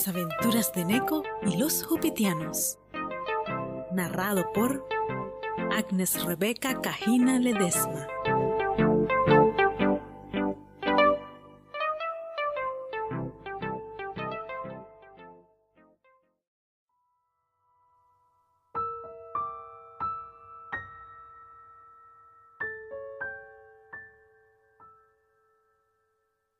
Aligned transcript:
Las 0.00 0.08
aventuras 0.08 0.72
de 0.72 0.86
Neko 0.86 1.24
y 1.42 1.58
los 1.58 1.84
Jupitianos. 1.84 2.78
Narrado 3.92 4.50
por 4.54 4.88
Agnes 5.76 6.24
Rebeca 6.24 6.80
Cajina 6.80 7.38
Ledesma. 7.38 8.06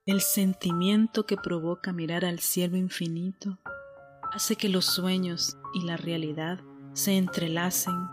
El 0.07 0.23
sentimiento 0.23 1.27
que 1.27 1.37
provoca 1.37 1.93
mirar 1.93 2.25
al 2.25 2.39
cielo 2.39 2.79
infinito 2.79 3.59
hace 4.33 4.57
que 4.57 4.71
los 4.71 4.87
sueños 4.87 5.59
y 5.75 5.83
la 5.83 5.99
realidad 5.99 6.61
se 6.95 7.19
entrelacen 7.19 8.09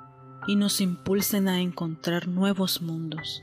y 0.48 0.58
nos 0.58 0.82
impulsen 0.82 1.48
a 1.48 1.62
encontrar 1.62 2.28
nuevos 2.28 2.82
mundos, 2.82 3.42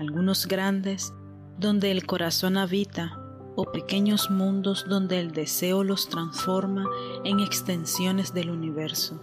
algunos 0.00 0.48
grandes 0.48 1.14
donde 1.56 1.92
el 1.92 2.04
corazón 2.04 2.56
habita 2.56 3.16
o 3.54 3.70
pequeños 3.70 4.28
mundos 4.28 4.84
donde 4.88 5.20
el 5.20 5.30
deseo 5.30 5.84
los 5.84 6.08
transforma 6.08 6.84
en 7.24 7.38
extensiones 7.38 8.34
del 8.34 8.50
universo. 8.50 9.22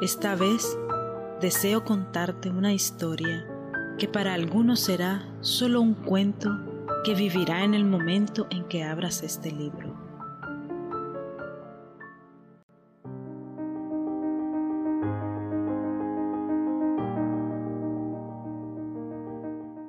Esta 0.00 0.36
vez 0.36 0.78
deseo 1.40 1.84
contarte 1.84 2.50
una 2.50 2.72
historia 2.72 3.48
que 3.98 4.06
para 4.06 4.34
algunos 4.34 4.78
será 4.78 5.28
solo 5.40 5.80
un 5.80 5.94
cuento 5.94 6.67
que 7.08 7.14
vivirá 7.14 7.64
en 7.64 7.72
el 7.72 7.86
momento 7.86 8.46
en 8.50 8.64
que 8.64 8.84
abras 8.84 9.22
este 9.22 9.50
libro. 9.50 9.96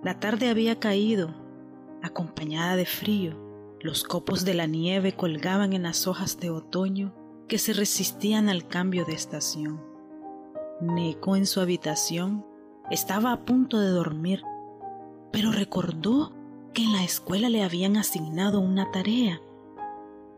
La 0.02 0.18
tarde 0.22 0.48
había 0.48 0.80
caído, 0.80 1.36
acompañada 2.02 2.78
de 2.78 2.86
frío. 2.86 3.36
Los 3.82 4.06
copos 4.06 4.46
de 4.46 4.54
la 4.54 4.66
nieve 4.66 5.12
colgaban 5.12 5.74
en 5.74 5.84
las 5.84 6.08
hojas 6.08 6.40
de 6.40 6.52
otoño 6.52 7.14
que 7.50 7.58
se 7.58 7.74
resistían 7.74 8.48
al 8.48 8.66
cambio 8.66 9.04
de 9.04 9.16
estación. 9.16 9.84
Neko 10.80 11.36
en 11.36 11.48
su 11.48 11.60
habitación 11.60 12.46
estaba 12.90 13.34
a 13.34 13.44
punto 13.44 13.78
de 13.78 13.90
dormir, 13.90 14.42
pero 15.34 15.52
recordó 15.52 16.39
en 16.84 16.94
la 16.94 17.04
escuela 17.04 17.50
le 17.50 17.64
habían 17.64 17.98
asignado 17.98 18.60
una 18.62 18.90
tarea. 18.92 19.42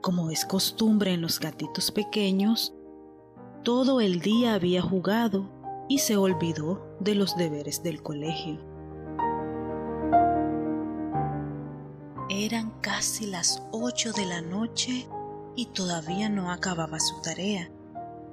Como 0.01 0.31
es 0.31 0.45
costumbre 0.45 1.13
en 1.13 1.21
los 1.21 1.39
gatitos 1.39 1.91
pequeños, 1.91 2.73
todo 3.63 4.01
el 4.01 4.21
día 4.21 4.55
había 4.55 4.81
jugado 4.81 5.49
y 5.87 5.99
se 5.99 6.17
olvidó 6.17 6.83
de 6.99 7.15
los 7.15 7.35
deberes 7.37 7.83
del 7.83 8.01
colegio. 8.01 8.59
Eran 12.29 12.71
casi 12.81 13.27
las 13.27 13.61
ocho 13.71 14.11
de 14.11 14.25
la 14.25 14.41
noche 14.41 15.07
y 15.55 15.67
todavía 15.67 16.29
no 16.29 16.51
acababa 16.51 16.99
su 16.99 17.21
tarea. 17.21 17.69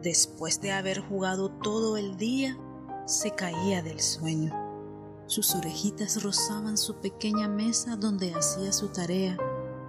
Después 0.03 0.61
de 0.63 0.73
haber 0.73 1.01
jugado 1.01 1.51
todo 1.51 1.97
el 1.99 2.17
día, 2.17 2.57
se 3.05 3.33
caía 3.33 3.83
del 3.83 4.01
sueño. 4.01 4.68
Sus 5.29 5.55
orejitas 5.55 6.23
rozaban 6.23 6.79
su 6.79 6.95
pequeña 6.97 7.49
mesa 7.49 7.97
donde 7.97 8.33
hacía 8.33 8.73
su 8.73 8.89
tarea. 8.89 9.37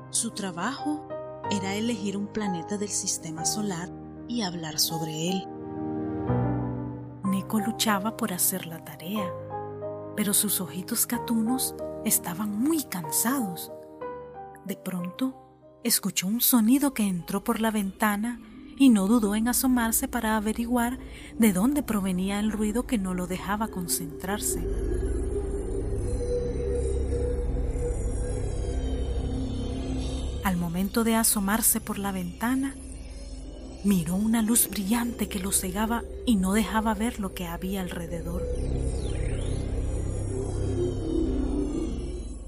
Su 0.09 0.31
trabajo 0.31 1.07
era 1.49 1.75
elegir 1.75 2.17
un 2.17 2.27
planeta 2.27 2.77
del 2.77 2.89
sistema 2.89 3.45
solar 3.45 3.89
y 4.27 4.41
hablar 4.41 4.79
sobre 4.79 5.29
él. 5.29 5.47
Neko 7.23 7.61
luchaba 7.61 8.17
por 8.17 8.33
hacer 8.33 8.67
la 8.67 8.83
tarea, 8.83 9.31
pero 10.17 10.33
sus 10.33 10.59
ojitos 10.59 11.05
catunos 11.05 11.73
estaban 12.03 12.59
muy 12.59 12.83
cansados. 12.83 13.71
De 14.65 14.75
pronto, 14.75 15.79
escuchó 15.85 16.27
un 16.27 16.41
sonido 16.41 16.93
que 16.93 17.07
entró 17.07 17.45
por 17.45 17.61
la 17.61 17.71
ventana 17.71 18.41
y 18.77 18.89
no 18.89 19.07
dudó 19.07 19.35
en 19.35 19.47
asomarse 19.47 20.09
para 20.09 20.35
averiguar 20.35 20.99
de 21.37 21.53
dónde 21.53 21.81
provenía 21.81 22.41
el 22.41 22.51
ruido 22.51 22.85
que 22.85 22.97
no 22.97 23.13
lo 23.13 23.25
dejaba 23.25 23.69
concentrarse. 23.69 24.67
Al 30.49 30.57
momento 30.57 31.03
de 31.03 31.13
asomarse 31.13 31.79
por 31.79 31.99
la 31.99 32.11
ventana, 32.11 32.73
miró 33.83 34.15
una 34.15 34.41
luz 34.41 34.67
brillante 34.67 35.27
que 35.29 35.37
lo 35.37 35.51
cegaba 35.51 36.03
y 36.25 36.37
no 36.37 36.53
dejaba 36.53 36.95
ver 36.95 37.19
lo 37.19 37.35
que 37.35 37.45
había 37.45 37.81
alrededor. 37.81 38.41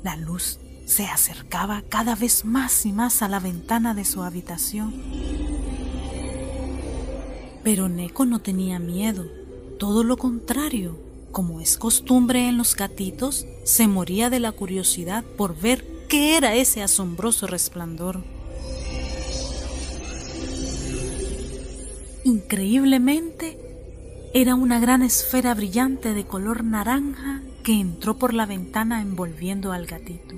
La 0.02 0.16
luz 0.16 0.58
se 0.88 1.06
acercaba 1.06 1.84
cada 1.90 2.16
vez 2.16 2.44
más 2.44 2.88
y 2.88 2.92
más 2.92 3.22
a 3.22 3.28
la 3.28 3.40
ventana 3.40 3.94
de 3.94 4.04
su 4.04 4.24
habitación. 4.24 4.96
Pero 7.64 7.88
Neko 7.88 8.26
no 8.26 8.40
tenía 8.40 8.80
miedo, 8.80 9.28
todo 9.78 10.04
lo 10.04 10.18
contrario, 10.18 10.98
como 11.32 11.62
es 11.62 11.78
costumbre 11.78 12.50
en 12.50 12.58
los 12.58 12.76
gatitos, 12.76 13.46
se 13.64 13.88
moría 13.88 14.32
de 14.32 14.40
la 14.40 14.52
curiosidad 14.54 15.24
por 15.38 15.56
ver 15.56 15.91
¿Qué 16.12 16.36
era 16.36 16.56
ese 16.56 16.84
asombroso 16.84 17.48
resplandor? 17.48 18.22
Increíblemente, 22.26 23.58
era 24.34 24.56
una 24.56 24.82
gran 24.82 25.04
esfera 25.04 25.54
brillante 25.54 26.14
de 26.14 26.28
color 26.28 26.66
naranja 26.66 27.42
que 27.64 27.80
entró 27.80 28.18
por 28.18 28.34
la 28.34 28.46
ventana 28.46 29.02
envolviendo 29.02 29.72
al 29.72 29.86
gatito. 29.86 30.36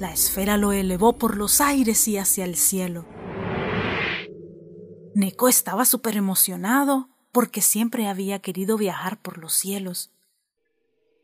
La 0.00 0.12
esfera 0.12 0.56
lo 0.56 0.72
elevó 0.72 1.18
por 1.18 1.36
los 1.36 1.60
aires 1.60 2.08
y 2.08 2.18
hacia 2.18 2.44
el 2.44 2.56
cielo. 2.56 3.04
Neko 5.14 5.48
estaba 5.48 5.84
súper 5.84 6.16
emocionado 6.16 7.10
porque 7.30 7.60
siempre 7.60 8.08
había 8.08 8.40
querido 8.40 8.76
viajar 8.76 9.22
por 9.22 9.38
los 9.38 9.52
cielos. 9.52 10.10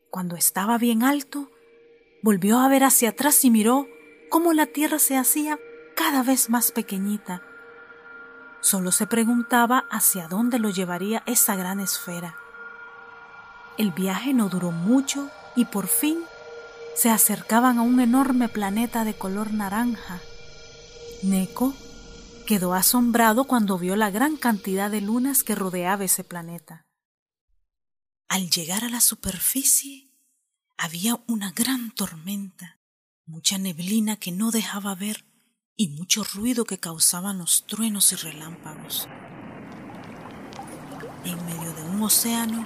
Cuando 0.09 0.37
estaba 0.37 0.77
bien 0.77 1.03
alto, 1.03 1.49
Volvió 2.21 2.59
a 2.59 2.67
ver 2.67 2.83
hacia 2.83 3.09
atrás 3.09 3.43
y 3.45 3.51
miró 3.51 3.87
cómo 4.29 4.53
la 4.53 4.65
tierra 4.65 4.99
se 4.99 5.17
hacía 5.17 5.59
cada 5.95 6.23
vez 6.23 6.49
más 6.49 6.71
pequeñita. 6.71 7.41
Solo 8.61 8.91
se 8.91 9.07
preguntaba 9.07 9.85
hacia 9.91 10.27
dónde 10.27 10.59
lo 10.59 10.69
llevaría 10.69 11.23
esa 11.25 11.55
gran 11.55 11.79
esfera. 11.79 12.35
El 13.77 13.91
viaje 13.91 14.33
no 14.33 14.49
duró 14.49 14.71
mucho 14.71 15.29
y 15.55 15.65
por 15.65 15.87
fin 15.87 16.19
se 16.95 17.09
acercaban 17.09 17.77
a 17.77 17.81
un 17.81 17.99
enorme 17.99 18.47
planeta 18.49 19.03
de 19.03 19.13
color 19.13 19.53
naranja. 19.53 20.19
Neko 21.23 21.73
quedó 22.45 22.73
asombrado 22.73 23.45
cuando 23.45 23.77
vio 23.77 23.95
la 23.95 24.09
gran 24.09 24.37
cantidad 24.37 24.89
de 24.89 25.01
lunas 25.01 25.43
que 25.43 25.55
rodeaba 25.55 26.05
ese 26.05 26.23
planeta. 26.23 26.85
Al 28.27 28.49
llegar 28.49 28.83
a 28.83 28.89
la 28.89 29.01
superficie, 29.01 30.04
había 30.77 31.23
una 31.27 31.51
gran 31.51 31.91
tormenta, 31.91 32.79
mucha 33.25 33.57
neblina 33.57 34.17
que 34.17 34.31
no 34.31 34.51
dejaba 34.51 34.95
ver 34.95 35.25
y 35.75 35.89
mucho 35.89 36.23
ruido 36.23 36.65
que 36.65 36.79
causaban 36.79 37.37
los 37.37 37.65
truenos 37.65 38.11
y 38.13 38.15
relámpagos. 38.15 39.07
En 41.23 41.43
medio 41.45 41.73
de 41.73 41.83
un 41.83 42.03
océano 42.03 42.65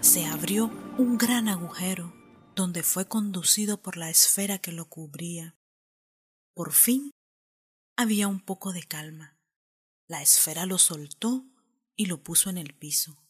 se 0.00 0.26
abrió 0.26 0.66
un 0.98 1.16
gran 1.16 1.48
agujero 1.48 2.12
donde 2.54 2.82
fue 2.82 3.06
conducido 3.08 3.80
por 3.80 3.96
la 3.96 4.10
esfera 4.10 4.58
que 4.58 4.72
lo 4.72 4.86
cubría. 4.88 5.56
Por 6.54 6.72
fin 6.72 7.12
había 7.96 8.28
un 8.28 8.40
poco 8.40 8.72
de 8.72 8.82
calma. 8.82 9.38
La 10.08 10.22
esfera 10.22 10.66
lo 10.66 10.78
soltó 10.78 11.46
y 11.96 12.06
lo 12.06 12.22
puso 12.22 12.50
en 12.50 12.58
el 12.58 12.74
piso. 12.74 13.22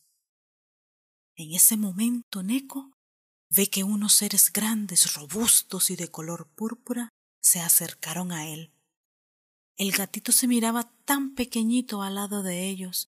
En 1.36 1.52
ese 1.52 1.76
momento 1.76 2.42
Neko 2.42 2.90
ve 3.54 3.68
que 3.68 3.84
unos 3.84 4.14
seres 4.14 4.50
grandes, 4.50 5.14
robustos 5.14 5.90
y 5.90 5.96
de 5.96 6.10
color 6.10 6.48
púrpura 6.54 7.10
se 7.40 7.60
acercaron 7.60 8.32
a 8.32 8.48
él. 8.48 8.72
El 9.76 9.92
gatito 9.92 10.32
se 10.32 10.46
miraba 10.46 10.90
tan 11.04 11.34
pequeñito 11.34 12.02
al 12.02 12.14
lado 12.14 12.42
de 12.42 12.68
ellos. 12.68 13.10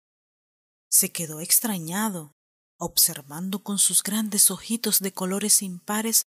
Se 0.89 1.13
quedó 1.13 1.41
extrañado, 1.41 2.33
observando 2.79 3.63
con 3.63 3.79
sus 3.79 4.03
grandes 4.03 4.51
ojitos 4.51 4.99
de 5.01 5.13
colores 5.13 5.63
impares 5.63 6.27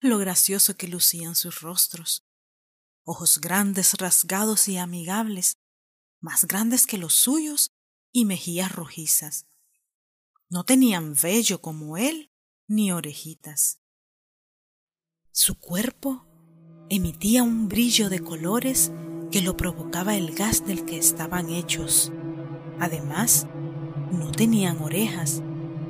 lo 0.00 0.18
gracioso 0.18 0.76
que 0.76 0.88
lucían 0.88 1.34
sus 1.34 1.60
rostros. 1.62 2.24
Ojos 3.04 3.38
grandes, 3.40 3.94
rasgados 3.94 4.68
y 4.68 4.76
amigables, 4.76 5.56
más 6.20 6.44
grandes 6.44 6.86
que 6.86 6.98
los 6.98 7.14
suyos, 7.14 7.70
y 8.12 8.24
mejillas 8.24 8.72
rojizas. 8.72 9.46
No 10.48 10.64
tenían 10.64 11.14
vello 11.14 11.60
como 11.60 11.96
él, 11.98 12.30
ni 12.68 12.92
orejitas. 12.92 13.80
Su 15.32 15.58
cuerpo 15.58 16.26
emitía 16.88 17.42
un 17.42 17.68
brillo 17.68 18.08
de 18.08 18.20
colores 18.20 18.92
que 19.30 19.42
lo 19.42 19.56
provocaba 19.56 20.16
el 20.16 20.34
gas 20.34 20.66
del 20.66 20.84
que 20.84 20.98
estaban 20.98 21.50
hechos. 21.50 22.12
Además, 22.80 23.46
no 24.12 24.32
tenían 24.32 24.78
orejas, 24.78 25.42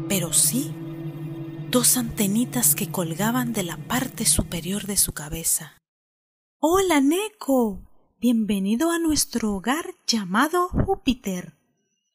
pero 0.08 0.32
sí 0.32 0.74
dos 1.70 1.96
antenitas 1.96 2.74
que 2.74 2.90
colgaban 2.90 3.52
de 3.52 3.62
la 3.62 3.76
parte 3.76 4.24
superior 4.24 4.86
de 4.86 4.96
su 4.96 5.12
cabeza. 5.12 5.76
Hola, 6.58 7.00
Neko. 7.00 7.82
Bienvenido 8.18 8.90
a 8.90 8.98
nuestro 8.98 9.52
hogar 9.52 9.94
llamado 10.06 10.68
Júpiter. 10.68 11.56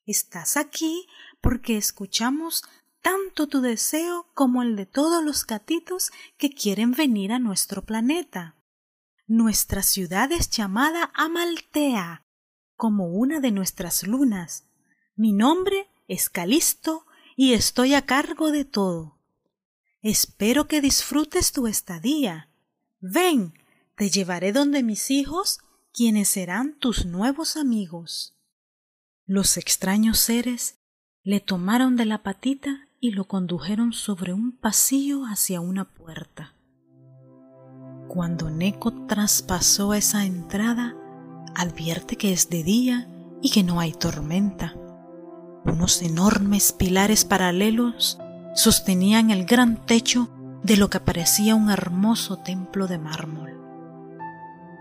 Estás 0.05 0.57
aquí 0.57 1.07
porque 1.41 1.77
escuchamos 1.77 2.63
tanto 3.01 3.47
tu 3.47 3.61
deseo 3.61 4.27
como 4.33 4.61
el 4.61 4.75
de 4.75 4.85
todos 4.85 5.23
los 5.23 5.45
gatitos 5.45 6.11
que 6.37 6.49
quieren 6.49 6.91
venir 6.91 7.31
a 7.31 7.39
nuestro 7.39 7.83
planeta. 7.83 8.55
Nuestra 9.27 9.81
ciudad 9.81 10.31
es 10.31 10.49
llamada 10.49 11.11
Amaltea, 11.13 12.25
como 12.75 13.07
una 13.07 13.39
de 13.39 13.51
nuestras 13.51 14.03
lunas. 14.03 14.65
Mi 15.15 15.33
nombre 15.33 15.87
es 16.07 16.29
Calisto 16.29 17.05
y 17.35 17.53
estoy 17.53 17.93
a 17.93 18.05
cargo 18.05 18.51
de 18.51 18.65
todo. 18.65 19.17
Espero 20.01 20.67
que 20.67 20.81
disfrutes 20.81 21.51
tu 21.51 21.67
estadía. 21.67 22.49
Ven, 22.99 23.53
te 23.95 24.09
llevaré 24.09 24.51
donde 24.51 24.83
mis 24.83 25.11
hijos, 25.11 25.59
quienes 25.93 26.29
serán 26.29 26.77
tus 26.79 27.05
nuevos 27.05 27.55
amigos. 27.55 28.35
Los 29.25 29.57
extraños 29.57 30.19
seres 30.19 30.79
le 31.23 31.39
tomaron 31.39 31.95
de 31.95 32.05
la 32.05 32.23
patita 32.23 32.87
y 33.03 33.11
lo 33.11 33.25
condujeron 33.25 33.93
sobre 33.93 34.31
un 34.31 34.51
pasillo 34.51 35.25
hacia 35.25 35.59
una 35.59 35.85
puerta. 35.85 36.53
Cuando 38.07 38.51
Neko 38.51 39.07
traspasó 39.07 39.95
esa 39.95 40.23
entrada, 40.23 40.95
advierte 41.55 42.15
que 42.15 42.31
es 42.31 42.49
de 42.49 42.63
día 42.63 43.09
y 43.41 43.49
que 43.49 43.63
no 43.63 43.79
hay 43.79 43.91
tormenta. 43.91 44.75
Unos 45.65 46.03
enormes 46.03 46.73
pilares 46.73 47.25
paralelos 47.25 48.19
sostenían 48.53 49.31
el 49.31 49.45
gran 49.45 49.83
techo 49.87 50.29
de 50.61 50.77
lo 50.77 50.91
que 50.91 50.99
parecía 50.99 51.55
un 51.55 51.71
hermoso 51.71 52.37
templo 52.37 52.85
de 52.85 52.99
mármol. 52.99 53.59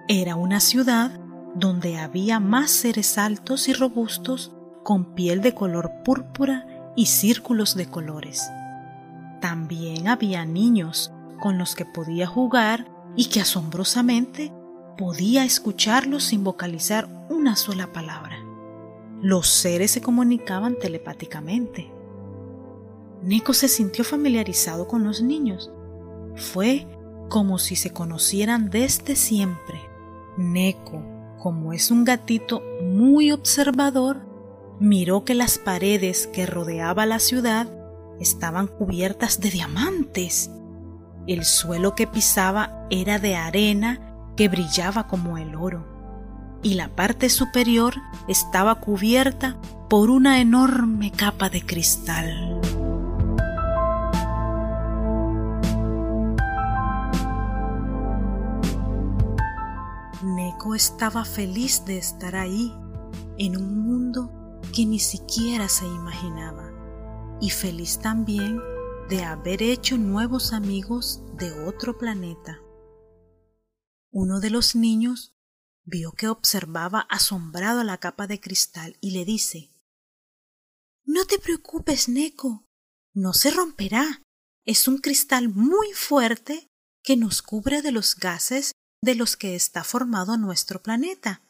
Era 0.09 0.37
una 0.37 0.61
ciudad 0.61 1.19
donde 1.55 1.97
había 1.97 2.39
más 2.39 2.71
seres 2.71 3.17
altos 3.17 3.69
y 3.69 3.73
robustos 3.73 4.53
con 4.83 5.15
piel 5.15 5.41
de 5.41 5.55
color 5.55 6.03
púrpura 6.05 6.67
y 6.97 7.07
círculos 7.07 7.75
de 7.75 7.87
colores. 7.87 8.49
También 9.41 10.09
había 10.09 10.45
niños 10.45 11.13
con 11.41 11.59
los 11.59 11.75
que 11.75 11.85
podía 11.85 12.27
jugar 12.27 12.87
y 13.17 13.27
que 13.29 13.41
asombrosamente 13.41 14.53
podía 14.97 15.45
escucharlos 15.45 16.25
sin 16.25 16.45
vocalizar 16.45 17.09
una 17.31 17.57
sola 17.57 17.93
palabra. 17.93 18.37
Los 19.23 19.49
seres 19.49 19.91
se 19.91 20.01
comunicaban 20.01 20.79
telepáticamente. 20.79 21.91
Neko 23.23 23.53
se 23.53 23.69
sintió 23.69 24.05
familiarizado 24.05 24.89
con 24.89 25.05
los 25.05 25.23
niños. 25.23 25.71
Fue 26.37 26.87
como 27.29 27.59
si 27.59 27.77
se 27.77 27.93
conocieran 27.93 28.71
desde 28.71 29.17
siempre. 29.17 29.81
Neko, 30.37 31.03
como 31.39 31.73
es 31.73 31.91
un 31.91 32.05
gatito 32.05 32.63
muy 32.83 33.33
observador, 33.33 34.30
miró 34.81 35.27
que 35.27 35.35
las 35.35 35.59
paredes 35.59 36.27
que 36.27 36.47
rodeaba 36.47 37.05
la 37.05 37.19
ciudad 37.19 37.69
estaban 38.19 38.67
cubiertas 38.67 39.41
de 39.41 39.51
diamantes. 39.51 40.51
El 41.27 41.45
suelo 41.45 41.95
que 41.95 42.07
pisaba 42.07 42.87
era 42.91 43.19
de 43.19 43.37
arena 43.37 44.01
que 44.37 44.49
brillaba 44.49 45.07
como 45.07 45.37
el 45.37 45.55
oro, 45.55 45.87
y 46.63 46.75
la 46.75 46.89
parte 46.89 47.29
superior 47.29 47.95
estaba 48.27 48.77
cubierta 48.77 49.59
por 49.91 50.09
una 50.09 50.41
enorme 50.41 51.13
capa 51.13 51.51
de 51.51 51.61
cristal. 51.65 52.61
Neko 60.23 60.75
estaba 60.75 61.25
feliz 61.27 61.85
de 61.85 61.99
estar 61.99 62.35
ahí, 62.35 62.75
en 63.37 63.57
un 63.57 63.83
mundo 63.83 64.40
que 64.71 64.87
ni 64.87 64.99
siquiera 64.99 65.69
se 65.69 65.87
imaginaba, 65.87 67.39
y 67.41 67.51
feliz 67.51 67.99
también 67.99 68.61
de 69.09 69.25
haber 69.25 69.63
hecho 69.63 69.99
nuevos 69.99 70.53
amigos 70.53 71.23
de 71.37 71.53
otro 71.67 71.99
planeta. 71.99 72.61
Uno 74.13 74.41
de 74.41 74.51
los 74.51 74.75
niños 74.75 75.35
vio 75.85 76.13
que 76.13 76.29
observaba 76.29 77.01
asombrado 77.11 77.83
la 77.85 77.99
capa 77.99 78.27
de 78.27 78.41
cristal 78.41 78.97
y 79.01 79.11
le 79.11 79.25
dice 79.25 79.71
No 81.05 81.25
te 81.27 81.39
preocupes, 81.39 82.09
Neko, 82.09 82.65
no 83.15 83.33
se 83.33 83.51
romperá. 83.51 84.23
Es 84.65 84.87
un 84.87 84.99
cristal 84.99 85.49
muy 85.49 85.93
fuerte 85.93 86.69
que 87.03 87.17
nos 87.17 87.43
cubre 87.43 87.83
de 87.83 87.93
los 87.93 88.15
gases 88.17 88.73
de 89.03 89.15
los 89.15 89.37
que 89.37 89.57
está 89.57 89.83
formado 89.83 90.37
nuestro 90.37 90.83
planeta. 90.83 91.43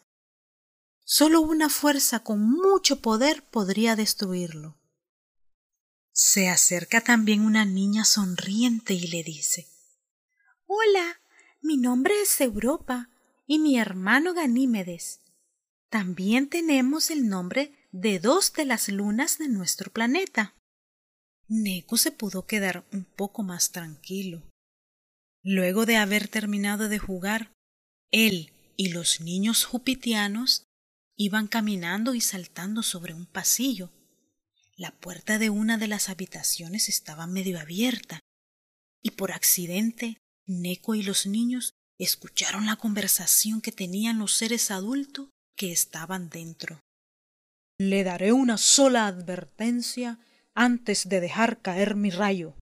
Solo 1.12 1.40
una 1.40 1.68
fuerza 1.68 2.20
con 2.20 2.40
mucho 2.40 3.00
poder 3.00 3.42
podría 3.42 3.96
destruirlo. 3.96 4.78
Se 6.12 6.48
acerca 6.48 7.00
también 7.00 7.40
una 7.40 7.64
niña 7.64 8.04
sonriente 8.04 8.94
y 8.94 9.08
le 9.08 9.24
dice 9.24 9.66
Hola, 10.66 11.20
mi 11.62 11.78
nombre 11.78 12.14
es 12.22 12.40
Europa 12.40 13.10
y 13.44 13.58
mi 13.58 13.76
hermano 13.76 14.34
Ganímedes. 14.34 15.18
También 15.88 16.48
tenemos 16.48 17.10
el 17.10 17.28
nombre 17.28 17.74
de 17.90 18.20
dos 18.20 18.52
de 18.52 18.66
las 18.66 18.88
lunas 18.88 19.38
de 19.38 19.48
nuestro 19.48 19.90
planeta. 19.90 20.54
Neko 21.48 21.96
se 21.96 22.12
pudo 22.12 22.46
quedar 22.46 22.86
un 22.92 23.04
poco 23.04 23.42
más 23.42 23.72
tranquilo. 23.72 24.44
Luego 25.42 25.86
de 25.86 25.96
haber 25.96 26.28
terminado 26.28 26.88
de 26.88 27.00
jugar, 27.00 27.50
él 28.12 28.52
y 28.76 28.90
los 28.90 29.20
niños 29.20 29.64
jupitianos 29.64 30.69
Iban 31.22 31.48
caminando 31.48 32.14
y 32.14 32.22
saltando 32.22 32.82
sobre 32.82 33.12
un 33.12 33.26
pasillo. 33.26 33.90
La 34.74 34.90
puerta 34.90 35.38
de 35.38 35.50
una 35.50 35.76
de 35.76 35.86
las 35.86 36.08
habitaciones 36.08 36.88
estaba 36.88 37.26
medio 37.26 37.60
abierta, 37.60 38.20
y 39.02 39.10
por 39.10 39.32
accidente 39.32 40.16
Neko 40.46 40.94
y 40.94 41.02
los 41.02 41.26
niños 41.26 41.74
escucharon 41.98 42.64
la 42.64 42.76
conversación 42.76 43.60
que 43.60 43.70
tenían 43.70 44.18
los 44.18 44.32
seres 44.32 44.70
adultos 44.70 45.28
que 45.58 45.72
estaban 45.72 46.30
dentro. 46.30 46.80
Le 47.78 48.02
daré 48.02 48.32
una 48.32 48.56
sola 48.56 49.06
advertencia 49.06 50.18
antes 50.54 51.06
de 51.10 51.20
dejar 51.20 51.60
caer 51.60 51.96
mi 51.96 52.08
rayo, 52.08 52.54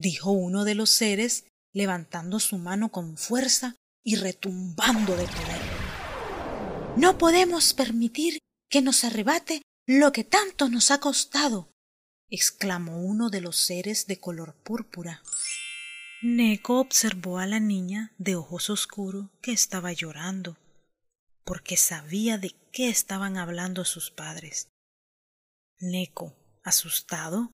dijo 0.00 0.32
uno 0.32 0.64
de 0.64 0.74
los 0.74 0.90
seres, 0.90 1.44
levantando 1.72 2.40
su 2.40 2.58
mano 2.58 2.90
con 2.90 3.16
fuerza 3.16 3.76
y 4.04 4.16
retumbando 4.16 5.16
de 5.16 5.26
poder. 5.28 5.57
No 6.98 7.16
podemos 7.16 7.74
permitir 7.74 8.40
que 8.68 8.82
nos 8.82 9.04
arrebate 9.04 9.62
lo 9.86 10.10
que 10.10 10.24
tanto 10.24 10.68
nos 10.68 10.90
ha 10.90 10.98
costado, 10.98 11.70
exclamó 12.28 13.00
uno 13.00 13.30
de 13.30 13.40
los 13.40 13.56
seres 13.56 14.08
de 14.08 14.18
color 14.18 14.56
púrpura. 14.64 15.22
Neko 16.22 16.80
observó 16.80 17.38
a 17.38 17.46
la 17.46 17.60
niña 17.60 18.12
de 18.18 18.34
ojos 18.34 18.68
oscuros 18.68 19.30
que 19.40 19.52
estaba 19.52 19.92
llorando, 19.92 20.58
porque 21.44 21.76
sabía 21.76 22.36
de 22.36 22.56
qué 22.72 22.88
estaban 22.88 23.36
hablando 23.36 23.84
sus 23.84 24.10
padres. 24.10 24.66
Neko, 25.78 26.34
asustado, 26.64 27.52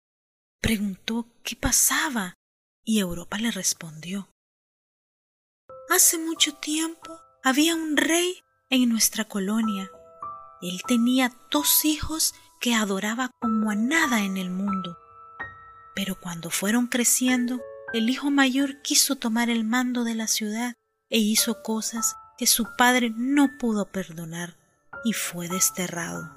preguntó 0.62 1.28
qué 1.42 1.54
pasaba 1.54 2.32
y 2.82 2.98
Europa 2.98 3.36
le 3.36 3.50
respondió. 3.50 4.30
Hace 5.90 6.16
mucho 6.16 6.54
tiempo 6.54 7.20
había 7.42 7.74
un 7.74 7.98
rey 7.98 8.40
en 8.82 8.90
nuestra 8.90 9.24
colonia. 9.24 9.90
Él 10.60 10.82
tenía 10.86 11.32
dos 11.50 11.84
hijos 11.84 12.34
que 12.60 12.74
adoraba 12.74 13.30
como 13.40 13.70
a 13.70 13.74
nada 13.74 14.22
en 14.22 14.36
el 14.36 14.50
mundo. 14.50 14.98
Pero 15.94 16.18
cuando 16.20 16.50
fueron 16.50 16.86
creciendo, 16.86 17.60
el 17.92 18.10
hijo 18.10 18.30
mayor 18.30 18.82
quiso 18.82 19.16
tomar 19.16 19.50
el 19.50 19.64
mando 19.64 20.02
de 20.04 20.14
la 20.14 20.26
ciudad 20.26 20.74
e 21.10 21.18
hizo 21.18 21.62
cosas 21.62 22.16
que 22.36 22.46
su 22.46 22.66
padre 22.76 23.12
no 23.16 23.58
pudo 23.58 23.86
perdonar 23.92 24.56
y 25.04 25.12
fue 25.12 25.48
desterrado. 25.48 26.34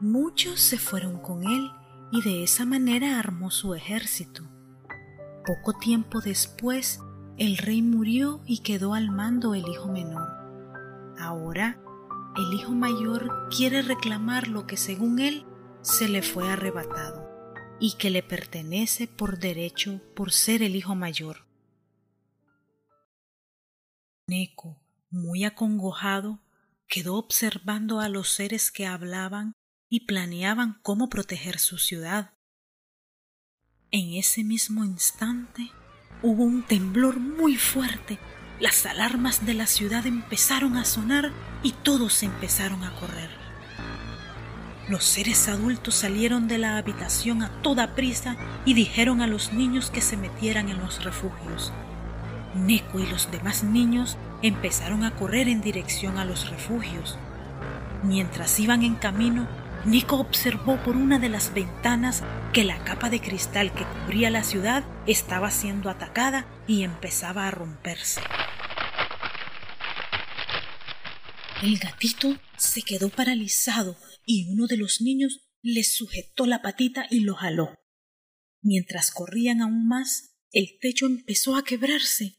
Muchos 0.00 0.60
se 0.60 0.78
fueron 0.78 1.20
con 1.20 1.44
él 1.44 1.70
y 2.10 2.22
de 2.22 2.42
esa 2.42 2.64
manera 2.64 3.18
armó 3.18 3.50
su 3.50 3.74
ejército. 3.74 4.42
Poco 5.46 5.74
tiempo 5.78 6.20
después, 6.20 7.00
el 7.38 7.58
rey 7.58 7.82
murió 7.82 8.40
y 8.46 8.58
quedó 8.58 8.94
al 8.94 9.10
mando 9.10 9.54
el 9.54 9.66
hijo 9.68 9.88
menor. 9.88 10.35
Ahora, 11.18 11.80
el 12.36 12.52
hijo 12.52 12.72
mayor 12.72 13.48
quiere 13.48 13.82
reclamar 13.82 14.48
lo 14.48 14.66
que 14.66 14.76
según 14.76 15.18
él 15.18 15.46
se 15.82 16.08
le 16.08 16.22
fue 16.22 16.50
arrebatado 16.50 17.26
y 17.80 17.96
que 17.96 18.10
le 18.10 18.22
pertenece 18.22 19.06
por 19.06 19.38
derecho 19.38 20.00
por 20.14 20.32
ser 20.32 20.62
el 20.62 20.76
hijo 20.76 20.94
mayor. 20.94 21.46
Neko, 24.28 24.82
Muy 25.08 25.44
acongojado, 25.44 26.42
quedó 26.88 27.14
observando 27.14 28.00
a 28.00 28.08
los 28.08 28.28
seres 28.28 28.70
que 28.70 28.86
hablaban 28.86 29.52
y 29.88 30.06
planeaban 30.06 30.80
cómo 30.82 31.08
proteger 31.08 31.58
su 31.58 31.78
ciudad. 31.78 32.34
En 33.90 34.14
ese 34.14 34.42
mismo 34.42 34.84
instante 34.84 35.70
hubo 36.22 36.42
un 36.42 36.64
temblor 36.64 37.20
muy 37.20 37.56
fuerte, 37.56 38.18
las 38.58 38.86
alarmas 38.86 39.44
de 39.44 39.52
la 39.54 39.66
ciudad 39.66 40.06
empezaron 40.06 40.76
a 40.76 40.84
sonar 40.84 41.30
y 41.62 41.72
todos 41.72 42.22
empezaron 42.22 42.84
a 42.84 42.94
correr. 42.94 43.30
Los 44.88 45.04
seres 45.04 45.48
adultos 45.48 45.94
salieron 45.94 46.48
de 46.48 46.58
la 46.58 46.78
habitación 46.78 47.42
a 47.42 47.50
toda 47.60 47.94
prisa 47.94 48.36
y 48.64 48.74
dijeron 48.74 49.20
a 49.20 49.26
los 49.26 49.52
niños 49.52 49.90
que 49.90 50.00
se 50.00 50.16
metieran 50.16 50.68
en 50.68 50.78
los 50.78 51.04
refugios. 51.04 51.72
Neko 52.54 53.00
y 53.00 53.06
los 53.06 53.30
demás 53.30 53.62
niños 53.62 54.16
empezaron 54.42 55.04
a 55.04 55.14
correr 55.16 55.48
en 55.48 55.60
dirección 55.60 56.18
a 56.18 56.24
los 56.24 56.48
refugios. 56.48 57.18
Mientras 58.04 58.58
iban 58.60 58.82
en 58.82 58.94
camino, 58.94 59.46
Nico 59.84 60.16
observó 60.16 60.76
por 60.78 60.96
una 60.96 61.18
de 61.18 61.28
las 61.28 61.52
ventanas 61.52 62.22
que 62.52 62.64
la 62.64 62.78
capa 62.78 63.10
de 63.10 63.20
cristal 63.20 63.72
que 63.72 63.84
cubría 63.84 64.30
la 64.30 64.44
ciudad 64.44 64.84
estaba 65.06 65.50
siendo 65.50 65.90
atacada 65.90 66.46
y 66.66 66.84
empezaba 66.84 67.46
a 67.46 67.50
romperse. 67.50 68.20
El 71.62 71.78
gatito 71.78 72.38
se 72.56 72.82
quedó 72.82 73.08
paralizado 73.08 73.96
y 74.24 74.50
uno 74.50 74.66
de 74.66 74.76
los 74.76 75.00
niños 75.00 75.40
le 75.62 75.84
sujetó 75.84 76.46
la 76.46 76.62
patita 76.62 77.06
y 77.10 77.20
lo 77.20 77.34
jaló. 77.34 77.74
Mientras 78.62 79.10
corrían 79.10 79.60
aún 79.60 79.86
más, 79.88 80.36
el 80.52 80.78
techo 80.80 81.06
empezó 81.06 81.56
a 81.56 81.64
quebrarse 81.64 82.38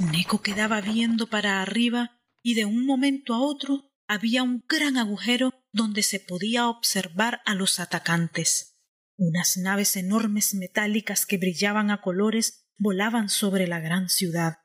Neko 0.00 0.42
quedaba 0.42 0.80
viendo 0.80 1.28
para 1.28 1.62
arriba 1.62 2.20
y 2.42 2.54
de 2.54 2.64
un 2.64 2.84
momento 2.84 3.34
a 3.34 3.40
otro 3.40 3.92
había 4.06 4.42
un 4.42 4.64
gran 4.68 4.96
agujero 4.96 5.52
donde 5.72 6.02
se 6.02 6.20
podía 6.20 6.68
observar 6.68 7.40
a 7.46 7.54
los 7.54 7.80
atacantes. 7.80 8.76
Unas 9.16 9.56
naves 9.56 9.96
enormes 9.96 10.54
metálicas 10.54 11.26
que 11.26 11.38
brillaban 11.38 11.90
a 11.90 12.00
colores 12.00 12.66
volaban 12.76 13.28
sobre 13.28 13.66
la 13.68 13.80
gran 13.80 14.08
ciudad. 14.08 14.58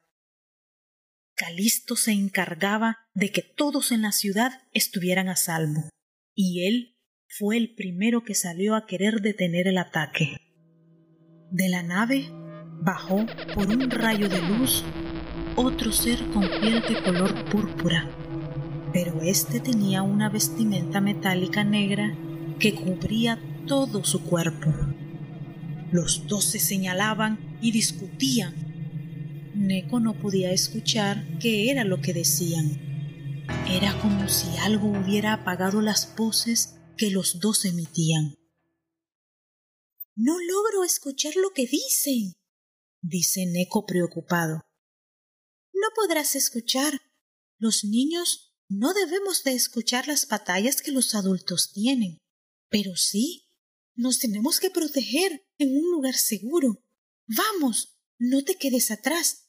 Calisto 1.39 1.96
se 1.96 2.12
encargaba 2.12 2.98
de 3.13 3.31
que 3.31 3.41
todos 3.41 3.93
en 3.93 4.01
la 4.01 4.12
ciudad 4.12 4.51
estuvieran 4.74 5.29
a 5.29 5.38
salvo, 5.38 5.89
y 6.36 6.67
él 6.67 6.98
fue 7.29 7.55
el 7.55 7.74
primero 7.75 8.25
que 8.25 8.36
salió 8.36 8.75
a 8.75 8.86
querer 8.86 9.22
detener 9.22 9.65
el 9.69 9.77
ataque. 9.77 10.36
De 11.50 11.69
la 11.69 11.81
nave 11.81 12.27
bajó 12.81 13.25
por 13.55 13.69
un 13.69 13.89
rayo 13.89 14.27
de 14.27 14.41
luz 14.41 14.84
otro 15.55 15.93
ser 15.93 16.19
con 16.34 16.41
piel 16.60 16.81
de 16.81 17.01
color 17.01 17.50
púrpura, 17.50 18.10
pero 18.91 19.22
éste 19.22 19.62
tenía 19.62 20.01
una 20.01 20.27
vestimenta 20.27 21.00
metálica 21.00 21.63
negra 21.63 22.17
que 22.60 22.75
cubría 22.75 23.39
todo 23.65 24.03
su 24.03 24.24
cuerpo. 24.24 24.74
Los 25.93 26.27
dos 26.27 26.43
se 26.43 26.60
señalaban 26.60 27.58
y 27.62 27.72
discutían. 27.72 28.68
Neko 29.59 29.99
no 29.99 30.19
podía 30.19 30.51
escuchar 30.51 31.23
qué 31.39 31.69
era 31.69 31.83
lo 31.83 32.01
que 32.01 32.13
decían. 32.13 33.45
Era 33.69 33.99
como 34.01 34.27
si 34.27 34.47
algo 34.57 34.87
hubiera 34.87 35.33
apagado 35.33 35.81
las 35.81 36.15
voces 36.15 36.79
que 36.97 37.11
los 37.11 37.39
dos 37.39 37.65
emitían. 37.65 38.35
No 40.15 40.37
logro 40.39 40.83
escuchar 40.83 41.35
lo 41.35 41.51
que 41.51 41.67
dicen, 41.67 42.33
dice 43.01 43.45
Neko 43.45 43.85
preocupado 43.85 44.63
no 45.79 45.87
podrás 45.95 46.35
escuchar. 46.35 47.01
Los 47.57 47.83
niños 47.83 48.53
no 48.67 48.93
debemos 48.93 49.43
de 49.43 49.53
escuchar 49.53 50.07
las 50.07 50.27
batallas 50.27 50.81
que 50.81 50.91
los 50.91 51.15
adultos 51.15 51.71
tienen. 51.73 52.17
Pero 52.69 52.95
sí, 52.95 53.49
nos 53.95 54.19
tenemos 54.19 54.59
que 54.59 54.69
proteger 54.69 55.41
en 55.57 55.75
un 55.75 55.91
lugar 55.91 56.15
seguro. 56.15 56.85
Vamos, 57.27 57.97
no 58.17 58.43
te 58.43 58.55
quedes 58.55 58.91
atrás, 58.91 59.49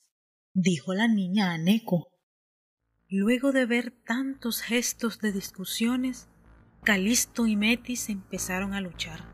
dijo 0.54 0.94
la 0.94 1.06
niña 1.06 1.52
a 1.52 1.58
Neko. 1.58 2.08
Luego 3.08 3.52
de 3.52 3.66
ver 3.66 3.92
tantos 4.04 4.62
gestos 4.62 5.20
de 5.20 5.32
discusiones, 5.32 6.28
Calisto 6.82 7.46
y 7.46 7.56
Metis 7.56 8.08
empezaron 8.08 8.74
a 8.74 8.80
luchar. 8.80 9.32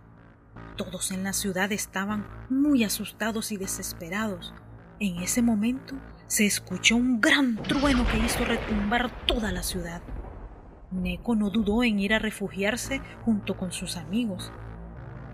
Todos 0.77 1.13
en 1.13 1.25
la 1.25 1.33
ciudad 1.33 1.73
estaban 1.73 2.27
muy 2.51 2.85
asustados 2.85 3.51
y 3.51 3.57
desesperados. 3.57 4.53
En 5.01 5.17
ese 5.23 5.41
momento 5.41 5.95
se 6.27 6.45
escuchó 6.45 6.97
un 6.97 7.21
gran 7.21 7.63
trueno 7.63 8.07
que 8.07 8.19
hizo 8.19 8.45
retumbar 8.45 9.27
toda 9.27 9.53
la 9.53 9.63
ciudad. 9.63 10.03
Neko 10.91 11.35
no 11.35 11.51
dudó 11.51 11.83
en 11.83 11.99
ir 11.99 12.13
a 12.13 12.19
refugiarse 12.19 13.01
junto 13.25 13.57
con 13.57 13.73
sus 13.73 13.97
amigos. 13.97 14.53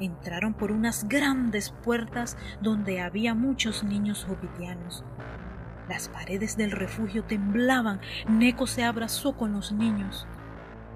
Entraron 0.01 0.55
por 0.55 0.71
unas 0.71 1.09
grandes 1.09 1.71
puertas 1.71 2.37
donde 2.61 3.01
había 3.01 3.35
muchos 3.35 3.85
niños 3.85 4.25
jupitianos. 4.25 5.05
Las 5.89 6.09
paredes 6.09 6.57
del 6.57 6.71
refugio 6.71 7.25
temblaban. 7.25 8.01
Neko 8.29 8.67
se 8.67 8.85
abrazó 8.85 9.37
con 9.37 9.53
los 9.53 9.73
niños. 9.73 10.27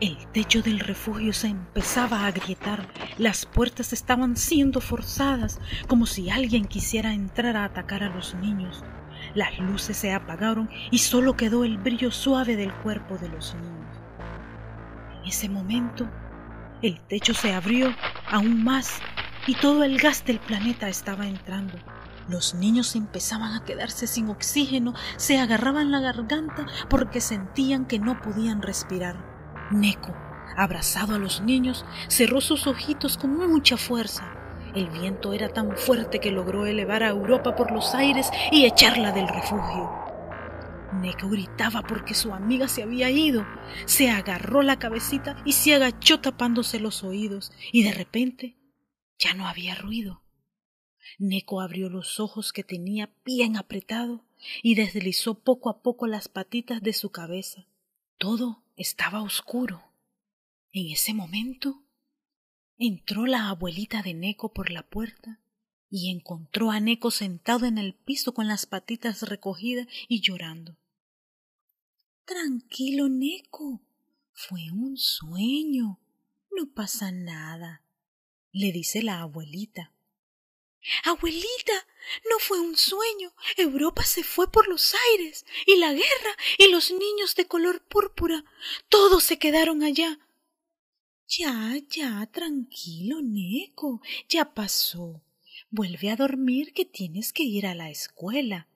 El 0.01 0.27
techo 0.29 0.61
del 0.61 0.79
refugio 0.79 1.33
se 1.33 1.49
empezaba 1.49 2.21
a 2.21 2.27
agrietar. 2.27 2.87
Las 3.17 3.47
puertas 3.47 3.93
estaban 3.93 4.37
siendo 4.37 4.81
forzadas, 4.81 5.59
como 5.89 6.05
si 6.07 6.29
alguien 6.29 6.67
quisiera 6.67 7.15
entrar 7.15 7.57
a 7.57 7.65
atacar 7.65 8.03
a 8.03 8.15
los 8.15 8.35
niños. 8.35 8.85
Las 9.35 9.59
luces 9.59 9.97
se 9.97 10.13
apagaron 10.13 10.69
y 10.91 10.99
solo 10.99 11.37
quedó 11.37 11.65
el 11.65 11.79
brillo 11.79 12.11
suave 12.11 12.57
del 12.57 12.73
cuerpo 12.73 13.17
de 13.17 13.29
los 13.29 13.55
niños. 13.55 13.97
En 15.23 15.29
ese 15.29 15.49
momento, 15.49 16.09
el 16.83 17.01
techo 17.01 17.33
se 17.33 17.55
abrió 17.55 17.95
aún 18.31 18.63
más 18.63 19.01
y 19.47 19.55
todo 19.55 19.83
el 19.83 19.99
gas 19.99 20.25
del 20.25 20.39
planeta 20.39 20.89
estaba 20.89 21.27
entrando. 21.27 21.79
Los 22.29 22.55
niños 22.55 22.97
empezaban 22.97 23.55
a 23.55 23.65
quedarse 23.65 24.07
sin 24.07 24.29
oxígeno, 24.29 24.95
se 25.17 25.39
agarraban 25.39 25.91
la 25.91 26.01
garganta 26.01 26.67
porque 26.89 27.21
sentían 27.21 27.87
que 27.87 27.99
no 27.99 28.21
podían 28.21 28.63
respirar. 28.63 29.17
Neko, 29.71 30.15
abrazado 30.57 31.15
a 31.15 31.19
los 31.19 31.41
niños, 31.41 31.85
cerró 32.09 32.41
sus 32.41 32.67
ojitos 32.67 33.17
con 33.17 33.37
mucha 33.37 33.77
fuerza 33.77 34.37
el 34.77 34.91
viento 34.91 35.33
era 35.33 35.49
tan 35.49 35.75
fuerte 35.75 36.21
que 36.21 36.31
logró 36.31 36.67
elevar 36.67 37.03
a 37.03 37.09
Europa 37.09 37.57
por 37.57 37.73
los 37.73 37.95
aires 37.95 38.31
y 38.53 38.67
echarla 38.67 39.11
del 39.11 39.27
refugio. 39.27 39.91
Neko 41.01 41.31
gritaba 41.31 41.81
porque 41.81 42.13
su 42.13 42.35
amiga 42.35 42.69
se 42.69 42.83
había 42.83 43.09
ido. 43.09 43.47
Se 43.87 44.11
agarró 44.11 44.61
la 44.61 44.79
cabecita 44.79 45.37
y 45.47 45.53
se 45.53 45.75
agachó 45.75 46.21
tapándose 46.21 46.79
los 46.79 47.05
oídos, 47.05 47.53
y 47.73 47.85
de 47.85 47.93
repente 47.93 48.57
ya 49.19 49.33
no 49.33 49.49
había 49.49 49.75
ruido. 49.77 50.26
Neko 51.19 51.61
abrió 51.61 51.89
los 51.89 52.21
ojos 52.21 52.53
que 52.53 52.65
tenía 52.65 53.13
bien 53.25 53.57
apretado 53.57 54.25
y 54.63 54.75
deslizó 54.75 55.41
poco 55.41 55.71
a 55.71 55.83
poco 55.83 56.07
las 56.07 56.29
patitas 56.29 56.83
de 56.83 56.93
su 56.93 57.11
cabeza. 57.11 57.67
Todo 58.19 58.65
estaba 58.77 59.23
oscuro. 59.23 59.83
En 60.73 60.91
ese 60.91 61.15
momento 61.15 61.87
Entró 62.79 63.25
la 63.25 63.49
abuelita 63.49 64.03
de 64.03 64.13
Neko 64.13 64.53
por 64.53 64.71
la 64.71 64.83
puerta 64.83 65.41
y 65.89 66.11
encontró 66.11 66.71
a 66.71 66.79
Neko 66.79 67.11
sentado 67.11 67.65
en 67.65 67.79
el 67.79 67.95
piso 67.95 68.35
con 68.35 68.49
las 68.49 68.67
patitas 68.67 69.23
recogidas 69.23 69.87
y 70.09 70.21
llorando. 70.21 70.77
Tranquilo, 72.27 73.09
Neko. 73.09 73.81
Fue 74.33 74.71
un 74.71 74.99
sueño. 74.99 76.01
No 76.55 76.71
pasa 76.75 77.11
nada, 77.13 77.83
le 78.53 78.73
dice 78.73 79.03
la 79.03 79.21
abuelita. 79.21 79.95
Abuelita, 81.05 81.87
no 82.31 82.39
fue 82.39 82.61
un 82.61 82.77
sueño. 82.77 83.33
Europa 83.57 84.03
se 84.05 84.23
fue 84.23 84.51
por 84.51 84.69
los 84.69 84.95
aires, 85.13 85.45
y 85.67 85.77
la 85.77 85.93
guerra, 85.93 86.37
y 86.59 86.69
los 86.71 86.91
niños 86.91 87.35
de 87.35 87.47
color 87.47 87.83
púrpura, 87.87 88.45
todos 88.89 89.25
se 89.25 89.39
quedaron 89.39 89.83
allá. 89.83 90.19
Ya, 91.29 91.75
ya, 91.89 92.27
tranquilo, 92.27 93.21
Neko, 93.21 94.01
ya 94.29 94.55
pasó. 94.55 95.23
Vuelve 95.71 96.11
a 96.11 96.17
dormir 96.17 96.73
que 96.73 96.85
tienes 96.85 97.33
que 97.33 97.43
ir 97.43 97.67
a 97.67 97.75
la 97.75 97.91
escuela. 97.91 98.69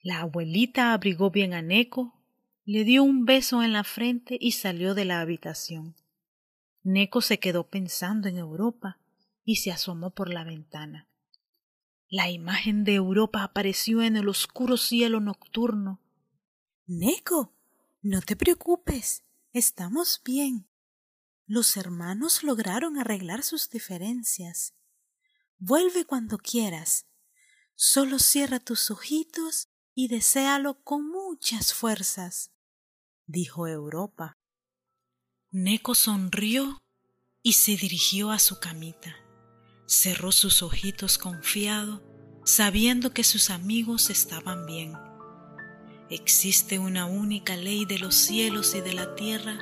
La 0.00 0.20
abuelita 0.20 0.92
abrigó 0.92 1.30
bien 1.30 1.54
a 1.54 1.62
Neko, 1.62 2.20
le 2.64 2.84
dio 2.84 3.02
un 3.02 3.24
beso 3.24 3.62
en 3.62 3.72
la 3.72 3.84
frente 3.84 4.38
y 4.40 4.52
salió 4.52 4.94
de 4.94 5.04
la 5.04 5.20
habitación. 5.20 5.96
Neko 6.82 7.20
se 7.22 7.38
quedó 7.38 7.68
pensando 7.68 8.28
en 8.28 8.38
Europa 8.38 9.00
y 9.44 9.56
se 9.56 9.70
asomó 9.70 10.14
por 10.14 10.32
la 10.32 10.44
ventana. 10.44 11.08
La 12.08 12.30
imagen 12.30 12.84
de 12.84 12.94
Europa 12.94 13.42
apareció 13.42 14.02
en 14.02 14.16
el 14.16 14.28
oscuro 14.28 14.76
cielo 14.76 15.20
nocturno. 15.20 16.00
Neko, 16.86 17.54
no 18.02 18.20
te 18.20 18.36
preocupes, 18.36 19.24
estamos 19.52 20.20
bien. 20.24 20.68
Los 21.46 21.76
hermanos 21.76 22.42
lograron 22.42 22.98
arreglar 22.98 23.42
sus 23.42 23.68
diferencias. 23.68 24.74
Vuelve 25.58 26.04
cuando 26.04 26.38
quieras. 26.38 27.06
Solo 27.74 28.18
cierra 28.18 28.60
tus 28.60 28.90
ojitos 28.90 29.68
y 29.94 30.08
deséalo 30.08 30.82
con 30.82 31.08
muchas 31.08 31.74
fuerzas, 31.74 32.52
dijo 33.26 33.66
Europa. 33.66 34.38
Neco 35.50 35.94
sonrió 35.94 36.82
y 37.42 37.54
se 37.54 37.76
dirigió 37.76 38.30
a 38.30 38.38
su 38.38 38.58
camita. 38.58 39.23
Cerró 39.86 40.32
sus 40.32 40.62
ojitos 40.62 41.18
confiado, 41.18 42.02
sabiendo 42.44 43.12
que 43.12 43.22
sus 43.22 43.50
amigos 43.50 44.08
estaban 44.08 44.64
bien. 44.64 44.94
Existe 46.08 46.78
una 46.78 47.04
única 47.06 47.56
ley 47.56 47.84
de 47.84 47.98
los 47.98 48.14
cielos 48.14 48.74
y 48.74 48.80
de 48.80 48.94
la 48.94 49.14
tierra, 49.14 49.58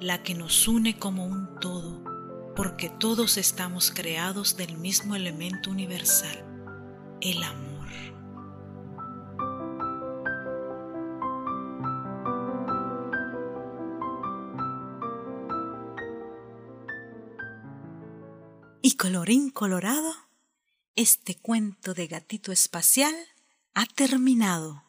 la 0.00 0.22
que 0.22 0.34
nos 0.34 0.68
une 0.68 0.98
como 0.98 1.26
un 1.26 1.58
todo, 1.60 2.04
porque 2.54 2.88
todos 2.88 3.36
estamos 3.36 3.90
creados 3.90 4.56
del 4.56 4.78
mismo 4.78 5.16
elemento 5.16 5.70
universal, 5.70 6.44
el 7.20 7.42
amor. 7.42 7.88
Colorín 18.98 19.50
colorado, 19.50 20.12
este 20.96 21.36
cuento 21.36 21.94
de 21.94 22.08
gatito 22.08 22.50
espacial 22.50 23.14
ha 23.72 23.86
terminado. 23.86 24.87